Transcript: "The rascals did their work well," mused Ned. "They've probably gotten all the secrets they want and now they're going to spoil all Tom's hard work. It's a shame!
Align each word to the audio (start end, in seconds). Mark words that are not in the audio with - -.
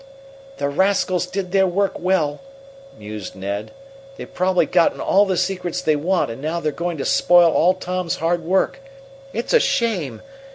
"The 0.57 0.67
rascals 0.67 1.27
did 1.27 1.51
their 1.51 1.67
work 1.67 1.99
well," 1.99 2.39
mused 2.97 3.35
Ned. 3.35 3.69
"They've 4.17 4.33
probably 4.33 4.65
gotten 4.65 4.99
all 4.99 5.27
the 5.27 5.37
secrets 5.37 5.79
they 5.79 5.95
want 5.95 6.31
and 6.31 6.41
now 6.41 6.59
they're 6.59 6.71
going 6.71 6.97
to 6.97 7.05
spoil 7.05 7.51
all 7.51 7.75
Tom's 7.75 8.15
hard 8.15 8.43
work. 8.43 8.79
It's 9.31 9.53
a 9.53 9.59
shame! 9.59 10.23